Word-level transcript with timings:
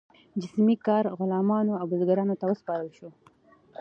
جسمي 0.41 0.75
کار 0.87 1.03
غلامانو 1.19 1.73
او 1.79 1.85
بزګرانو 1.91 2.35
ته 2.39 2.45
وسپارل 2.47 2.89
شو. 2.97 3.09